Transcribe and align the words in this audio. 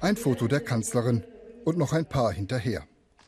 Ein 0.00 0.16
Foto 0.16 0.48
der 0.48 0.60
Kanzlerin 0.60 1.24
und 1.64 1.78
noch 1.78 1.92
ein 1.92 2.06
paar 2.06 2.32
hinterher. 2.32 2.84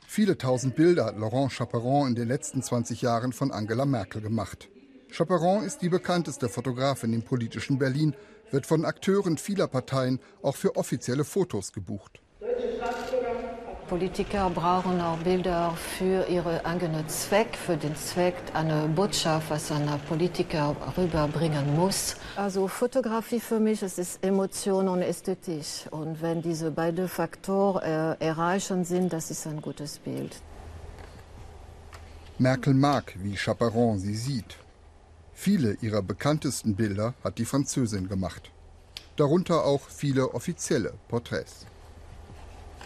Viele 0.07 0.37
tausend 0.37 0.77
Bilder 0.77 1.07
hat 1.07 1.19
Laurent 1.19 1.53
Chaperon 1.53 2.09
in 2.09 2.15
den 2.15 2.29
letzten 2.29 2.63
20 2.63 3.03
Jahren 3.03 3.33
von 3.33 3.51
Angela 3.51 3.87
Merkel 3.87 4.21
gemacht. 4.21 4.69
Chaperon 5.11 5.65
ist 5.65 5.81
die 5.81 5.89
bekannteste 5.89 6.49
Fotografin 6.49 7.13
im 7.13 7.23
politischen 7.23 7.79
Berlin, 7.79 8.15
wird 8.51 8.67
von 8.67 8.85
Akteuren 8.85 9.39
vieler 9.39 9.69
Parteien 9.69 10.21
auch 10.43 10.57
für 10.57 10.77
offizielle 10.77 11.25
Fotos 11.25 11.73
gebucht. 11.73 12.21
Politiker 13.89 14.51
brauchen 14.51 15.01
auch 15.01 15.17
Bilder 15.19 15.73
für 15.77 16.27
ihren 16.29 16.65
eigenen 16.65 17.09
Zweck, 17.09 17.57
für 17.57 17.77
den 17.77 17.95
Zweck 17.95 18.35
eine 18.53 18.89
Botschaft, 18.89 19.51
was 19.51 19.71
ein 19.71 19.89
Politiker 20.09 20.75
rüberbringen 20.97 21.77
muss. 21.77 22.17
Also 22.35 22.67
Fotografie 22.67 23.41
für 23.41 23.61
mich 23.61 23.83
es 23.83 23.99
ist 23.99 24.25
Emotion 24.25 24.89
und 24.89 25.03
Ästhetik. 25.03 25.65
Und 25.91 26.21
wenn 26.21 26.43
diese 26.43 26.71
beiden 26.71 27.09
Faktoren 27.09 27.83
äh, 27.83 28.25
erreichen 28.25 28.85
sind, 28.85 29.13
das 29.13 29.31
ist 29.31 29.47
ein 29.47 29.63
gutes 29.63 29.99
Bild. 29.99 30.43
Merkel 32.39 32.75
mag, 32.75 33.15
wie 33.23 33.37
Chaperon 33.37 33.99
sie 33.99 34.17
sieht. 34.17 34.57
Viele 35.33 35.75
ihrer 35.81 36.03
bekanntesten 36.03 36.75
Bilder 36.75 37.15
hat 37.23 37.39
die 37.39 37.45
Französin 37.45 38.09
gemacht. 38.09 38.51
Darunter 39.17 39.65
auch 39.65 39.83
viele 39.89 40.35
offizielle 40.35 40.95
Porträts. 41.09 41.67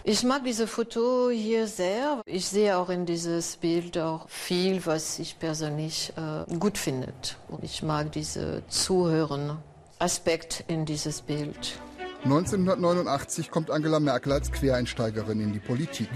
Ich 0.03 0.25
mag 0.25 0.45
diese 0.45 0.67
Foto 0.67 1.29
hier 1.29 1.67
sehr. 1.67 2.23
Ich 2.25 2.47
sehe 2.47 2.79
auch 2.79 2.89
in 2.89 3.05
dieses 3.05 3.59
Bild 3.59 3.99
auch 3.99 4.29
viel, 4.31 4.85
was 4.87 5.19
ich 5.19 5.39
persönlich 5.39 6.13
äh, 6.17 6.57
gut 6.57 6.79
finde. 6.79 7.13
Und 7.49 7.63
ich 7.63 7.83
mag 7.83 8.11
diese 8.13 8.63
Zuhören 8.69 9.59
Aspekt 9.99 10.65
in 10.69 10.87
dieses 10.87 11.21
Bild. 11.21 11.79
1989 12.25 13.51
kommt 13.51 13.71
Angela 13.71 14.01
Merkel 14.01 14.33
als 14.33 14.51
Quereinsteigerin 14.51 15.41
in 15.41 15.53
die 15.53 15.59
Politik. 15.59 16.09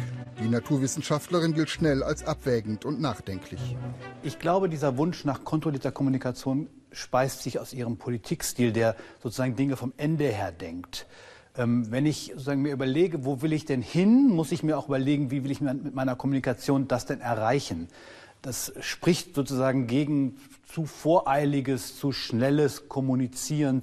Die 0.42 0.48
Naturwissenschaftlerin 0.48 1.52
gilt 1.52 1.68
schnell 1.68 2.02
als 2.02 2.24
abwägend 2.24 2.86
und 2.86 3.02
nachdenklich. 3.02 3.76
Ich 4.22 4.38
glaube, 4.38 4.70
dieser 4.70 4.96
Wunsch 4.96 5.26
nach 5.26 5.44
kontrollierter 5.44 5.92
Kommunikation 5.92 6.68
speist 6.90 7.42
sich 7.42 7.58
aus 7.58 7.74
ihrem 7.74 7.98
Politikstil, 7.98 8.72
der 8.72 8.96
sozusagen 9.22 9.56
Dinge 9.56 9.76
vom 9.76 9.92
Ende 9.98 10.24
her 10.24 10.52
denkt. 10.52 11.06
Ähm, 11.56 11.90
wenn 11.90 12.04
ich 12.04 12.32
sozusagen 12.32 12.62
mir 12.62 12.72
überlege, 12.72 13.24
wo 13.24 13.42
will 13.42 13.52
ich 13.52 13.64
denn 13.64 13.82
hin, 13.82 14.28
muss 14.28 14.50
ich 14.50 14.62
mir 14.62 14.76
auch 14.76 14.88
überlegen, 14.88 15.30
wie 15.30 15.44
will 15.44 15.50
ich 15.50 15.60
mit 15.60 15.94
meiner 15.94 16.16
Kommunikation 16.16 16.88
das 16.88 17.06
denn 17.06 17.20
erreichen. 17.20 17.88
Das 18.42 18.72
spricht 18.80 19.34
sozusagen 19.34 19.86
gegen 19.86 20.36
zu 20.66 20.84
voreiliges, 20.84 21.98
zu 21.98 22.12
schnelles 22.12 22.88
Kommunizieren. 22.88 23.82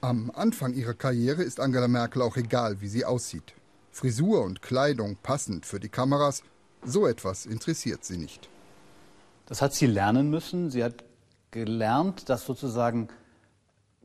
Am 0.00 0.30
Anfang 0.34 0.74
ihrer 0.74 0.94
Karriere 0.94 1.42
ist 1.42 1.60
Angela 1.60 1.88
Merkel 1.88 2.22
auch 2.22 2.36
egal, 2.36 2.80
wie 2.80 2.88
sie 2.88 3.04
aussieht. 3.04 3.54
Frisur 3.90 4.42
und 4.42 4.62
Kleidung 4.62 5.16
passend 5.22 5.66
für 5.66 5.80
die 5.80 5.88
Kameras, 5.88 6.42
so 6.84 7.06
etwas 7.06 7.46
interessiert 7.46 8.04
sie 8.04 8.16
nicht. 8.16 8.48
Das 9.46 9.60
hat 9.60 9.74
sie 9.74 9.86
lernen 9.86 10.30
müssen. 10.30 10.70
Sie 10.70 10.84
hat 10.84 11.04
gelernt, 11.50 12.28
dass 12.28 12.46
sozusagen 12.46 13.08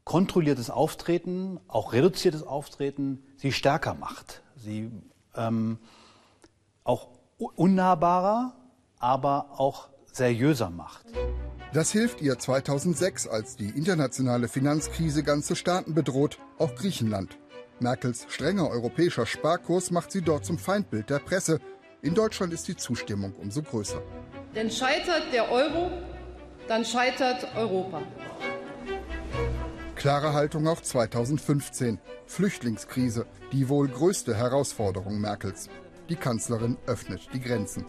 kontrolliertes 0.03 0.69
Auftreten, 0.69 1.59
auch 1.67 1.93
reduziertes 1.93 2.43
Auftreten, 2.43 3.23
sie 3.37 3.51
stärker 3.51 3.93
macht. 3.93 4.41
Sie 4.55 4.91
ähm, 5.35 5.77
auch 6.83 7.07
unnahbarer, 7.37 8.55
aber 8.99 9.59
auch 9.59 9.89
seriöser 10.11 10.69
macht. 10.69 11.05
Das 11.73 11.91
hilft 11.91 12.21
ihr 12.21 12.37
2006, 12.37 13.27
als 13.27 13.55
die 13.55 13.69
internationale 13.69 14.47
Finanzkrise 14.47 15.23
ganze 15.23 15.55
Staaten 15.55 15.95
bedroht, 15.95 16.37
auch 16.59 16.75
Griechenland. 16.75 17.37
Merkels 17.79 18.27
strenger 18.29 18.69
europäischer 18.69 19.25
Sparkurs 19.25 19.89
macht 19.89 20.11
sie 20.11 20.21
dort 20.21 20.45
zum 20.45 20.59
Feindbild 20.59 21.09
der 21.09 21.19
Presse. 21.19 21.59
In 22.01 22.13
Deutschland 22.13 22.53
ist 22.53 22.67
die 22.67 22.75
Zustimmung 22.75 23.33
umso 23.41 23.63
größer. 23.63 24.01
Denn 24.53 24.69
scheitert 24.69 25.33
der 25.33 25.51
Euro, 25.51 25.89
dann 26.67 26.85
scheitert 26.85 27.47
Europa. 27.55 28.03
Klare 30.03 30.33
Haltung 30.33 30.67
auch 30.67 30.81
2015. 30.81 31.97
Flüchtlingskrise, 32.25 33.25
die 33.53 33.69
wohl 33.69 33.87
größte 33.87 34.35
Herausforderung 34.35 35.21
Merkels. 35.21 35.69
Die 36.09 36.17
Kanzlerin 36.17 36.75
öffnet 36.87 37.29
die 37.33 37.39
Grenzen. 37.39 37.85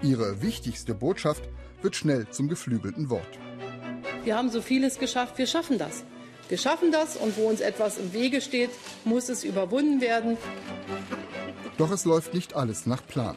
Ihre 0.00 0.40
wichtigste 0.40 0.94
Botschaft 0.94 1.50
wird 1.82 1.96
schnell 1.96 2.30
zum 2.30 2.48
geflügelten 2.48 3.10
Wort. 3.10 3.38
Wir 4.24 4.38
haben 4.38 4.48
so 4.48 4.62
vieles 4.62 4.98
geschafft, 4.98 5.36
wir 5.36 5.46
schaffen 5.46 5.76
das. 5.76 6.04
Wir 6.48 6.56
schaffen 6.56 6.90
das 6.90 7.18
und 7.18 7.36
wo 7.36 7.42
uns 7.42 7.60
etwas 7.60 7.98
im 7.98 8.14
Wege 8.14 8.40
steht, 8.40 8.70
muss 9.04 9.28
es 9.28 9.44
überwunden 9.44 10.00
werden. 10.00 10.38
Doch 11.76 11.90
es 11.90 12.06
läuft 12.06 12.32
nicht 12.32 12.56
alles 12.56 12.86
nach 12.86 13.06
Plan. 13.06 13.36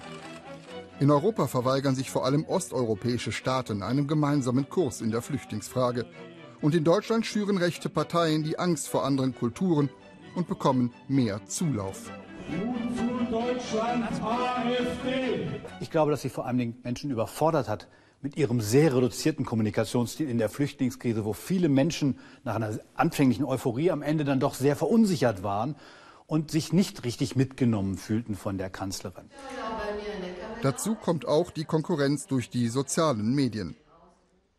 In 1.02 1.12
Europa 1.12 1.48
verweigern 1.48 1.94
sich 1.94 2.10
vor 2.10 2.24
allem 2.24 2.46
osteuropäische 2.46 3.34
Staaten 3.34 3.84
einem 3.84 4.08
gemeinsamen 4.08 4.70
Kurs 4.70 5.02
in 5.02 5.12
der 5.12 5.22
Flüchtlingsfrage. 5.22 6.06
Und 6.62 6.76
in 6.76 6.84
Deutschland 6.84 7.26
schüren 7.26 7.58
rechte 7.58 7.90
Parteien 7.90 8.44
die 8.44 8.58
Angst 8.58 8.88
vor 8.88 9.04
anderen 9.04 9.36
Kulturen 9.36 9.90
und 10.36 10.48
bekommen 10.48 10.94
mehr 11.08 11.46
Zulauf. 11.46 12.12
Ich 15.80 15.92
glaube, 15.92 16.12
dass 16.12 16.22
sie 16.22 16.30
vor 16.30 16.46
allen 16.46 16.58
Dingen 16.58 16.78
Menschen 16.84 17.12
überfordert 17.12 17.68
hat 17.68 17.88
mit 18.22 18.38
ihrem 18.38 18.62
sehr 18.62 18.96
reduzierten 18.96 19.46
Kommunikationsstil 19.46 20.30
in 20.30 20.38
der 20.38 20.50
Flüchtlingskrise, 20.50 21.26
wo 21.26 21.34
viele 21.34 21.70
Menschen 21.70 22.18
nach 22.44 22.56
einer 22.56 22.80
anfänglichen 22.96 23.46
Euphorie 23.46 23.92
am 23.92 24.02
Ende 24.02 24.26
dann 24.26 24.40
doch 24.40 24.56
sehr 24.56 24.76
verunsichert 24.76 25.44
waren 25.44 25.76
und 26.28 26.50
sich 26.50 26.74
nicht 26.74 27.04
richtig 27.04 27.36
mitgenommen 27.36 27.98
fühlten 27.98 28.36
von 28.36 28.58
der 28.58 28.70
Kanzlerin. 28.70 29.30
Dazu 30.62 30.96
kommt 30.96 31.28
auch 31.28 31.52
die 31.52 31.66
Konkurrenz 31.66 32.26
durch 32.26 32.50
die 32.50 32.68
sozialen 32.70 33.36
Medien. 33.36 33.76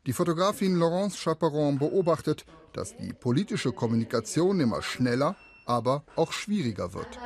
Die 0.07 0.13
Fotografin 0.13 0.77
Laurence 0.77 1.17
Chaperon 1.17 1.79
beobachtet, 1.79 2.45
dass 2.73 2.97
die 2.97 3.13
politische 3.13 3.73
Kommunikation 3.73 4.61
immer 4.61 4.81
schneller, 4.81 5.35
aber 5.65 6.05
auch 6.15 6.31
schwieriger 6.31 6.95
wird. 6.95 7.19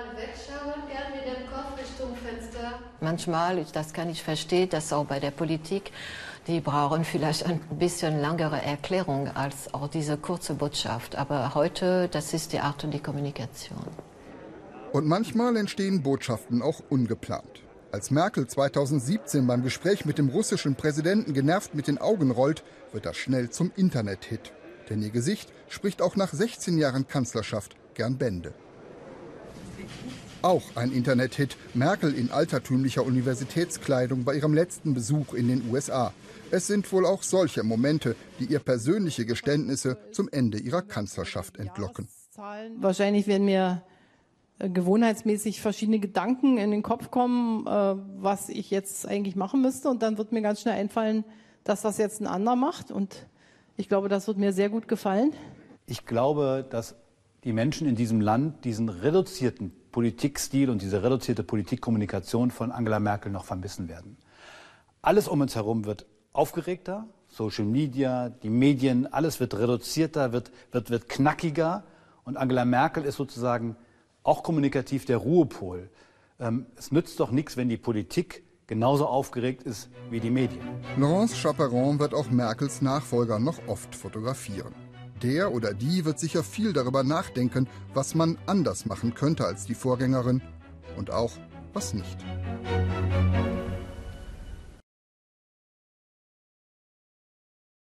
Manchmal, 3.02 3.64
das 3.72 3.92
kann 3.92 4.08
ich 4.08 4.22
verstehen, 4.22 4.70
dass 4.70 4.94
auch 4.94 5.04
bei 5.04 5.20
der 5.20 5.30
Politik, 5.30 5.92
die 6.46 6.60
brauchen 6.60 7.04
vielleicht 7.04 7.44
ein 7.44 7.60
bisschen 7.78 8.18
langere 8.18 8.62
Erklärung 8.62 9.28
als 9.28 9.74
auch 9.74 9.88
diese 9.88 10.16
kurze 10.16 10.54
Botschaft. 10.54 11.16
Aber 11.16 11.54
heute, 11.54 12.08
das 12.08 12.32
ist 12.32 12.54
die 12.54 12.60
Art 12.60 12.82
und 12.84 12.92
die 12.92 13.00
Kommunikation. 13.00 13.86
Und 14.92 15.06
manchmal 15.06 15.56
entstehen 15.56 16.02
Botschaften 16.02 16.62
auch 16.62 16.80
ungeplant. 16.88 17.62
Als 17.92 18.12
Merkel 18.12 18.46
2017 18.46 19.48
beim 19.48 19.64
Gespräch 19.64 20.04
mit 20.04 20.16
dem 20.16 20.28
russischen 20.28 20.76
Präsidenten 20.76 21.34
genervt 21.34 21.74
mit 21.74 21.88
den 21.88 21.98
Augen 21.98 22.30
rollt, 22.30 22.62
wird 22.92 23.04
das 23.04 23.16
schnell 23.16 23.50
zum 23.50 23.72
Internet-Hit. 23.74 24.52
Denn 24.88 25.02
ihr 25.02 25.10
Gesicht 25.10 25.52
spricht 25.68 26.00
auch 26.00 26.14
nach 26.14 26.32
16 26.32 26.78
Jahren 26.78 27.08
Kanzlerschaft 27.08 27.74
gern 27.94 28.16
Bände. 28.16 28.54
Auch 30.42 30.62
ein 30.76 30.92
Internet-Hit, 30.92 31.56
Merkel 31.74 32.14
in 32.14 32.30
altertümlicher 32.30 33.04
Universitätskleidung 33.04 34.22
bei 34.24 34.36
ihrem 34.36 34.54
letzten 34.54 34.94
Besuch 34.94 35.34
in 35.34 35.48
den 35.48 35.68
USA. 35.68 36.14
Es 36.52 36.68
sind 36.68 36.90
wohl 36.92 37.04
auch 37.04 37.24
solche 37.24 37.64
Momente, 37.64 38.14
die 38.38 38.44
ihr 38.44 38.60
persönliche 38.60 39.26
Geständnisse 39.26 39.98
zum 40.12 40.28
Ende 40.30 40.58
ihrer 40.58 40.82
Kanzlerschaft 40.82 41.58
entlocken. 41.58 42.06
Wahrscheinlich 42.78 43.26
werden 43.26 43.44
mir 43.44 43.82
gewohnheitsmäßig 44.69 45.60
verschiedene 45.60 45.98
Gedanken 45.98 46.59
in 46.59 46.71
den 46.71 46.82
Kopf 46.82 47.10
kommen, 47.10 47.66
äh, 47.66 47.97
was 48.19 48.48
ich 48.48 48.71
jetzt 48.71 49.06
eigentlich 49.06 49.37
machen 49.37 49.62
müsste. 49.62 49.88
Und 49.88 50.03
dann 50.03 50.19
wird 50.19 50.32
mir 50.32 50.43
ganz 50.43 50.60
schnell 50.60 50.75
einfallen, 50.75 51.25
dass 51.65 51.82
das 51.82 51.98
jetzt 51.98 52.21
ein 52.21 52.26
anderer 52.26 52.56
macht. 52.56 52.91
Und 52.91 53.26
ich 53.76 53.88
glaube, 53.88 54.09
das 54.09 54.26
wird 54.26 54.38
mir 54.38 54.53
sehr 54.53 54.69
gut 54.69 54.88
gefallen. 54.88 55.32
Ich 55.87 56.06
glaube, 56.06 56.66
dass 56.69 56.94
die 57.44 57.53
Menschen 57.53 57.88
in 57.88 57.97
diesem 57.97 58.21
Land 58.21 58.65
diesen 58.65 58.88
reduzierten 58.88 59.72
Politikstil 59.93 60.71
und 60.71 60.83
diese 60.83 61.03
reduzierte 61.03 61.42
Politikkommunikation 61.42 62.51
von 62.51 62.71
Angela 62.71 63.01
Merkel 63.01 63.33
noch 63.33 63.45
vermissen 63.45 63.89
werden. 63.89 64.16
Alles 65.03 65.27
um 65.27 65.41
uns 65.41 65.54
herum 65.54 65.86
wird 65.86 66.06
aufgeregter, 66.33 67.06
Social 67.28 67.65
Media, 67.65 68.28
die 68.28 68.51
Medien, 68.51 69.10
alles 69.13 69.41
wird 69.41 69.59
reduzierter, 69.59 70.33
wird, 70.33 70.51
wird, 70.72 70.91
wird 70.91 71.09
knackiger. 71.09 71.84
Und 72.24 72.36
Angela 72.36 72.65
Merkel 72.65 73.04
ist 73.04 73.16
sozusagen 73.16 73.77
auch 74.22 74.42
kommunikativ 74.42 75.04
der 75.04 75.18
Ruhepol. 75.18 75.90
Ähm, 76.38 76.66
es 76.76 76.92
nützt 76.92 77.20
doch 77.20 77.30
nichts, 77.30 77.56
wenn 77.56 77.68
die 77.68 77.76
Politik 77.76 78.44
genauso 78.66 79.06
aufgeregt 79.06 79.64
ist 79.64 79.90
wie 80.10 80.20
die 80.20 80.30
Medien. 80.30 80.62
Laurence 80.96 81.34
Chaperon 81.34 81.98
wird 81.98 82.14
auch 82.14 82.30
Merkels 82.30 82.82
Nachfolger 82.82 83.38
noch 83.38 83.58
oft 83.66 83.94
fotografieren. 83.94 84.74
Der 85.22 85.52
oder 85.52 85.74
die 85.74 86.04
wird 86.04 86.18
sicher 86.18 86.42
viel 86.42 86.72
darüber 86.72 87.02
nachdenken, 87.02 87.68
was 87.92 88.14
man 88.14 88.38
anders 88.46 88.86
machen 88.86 89.14
könnte 89.14 89.44
als 89.44 89.66
die 89.66 89.74
Vorgängerin 89.74 90.40
und 90.96 91.10
auch 91.10 91.32
was 91.72 91.94
nicht. 91.94 92.16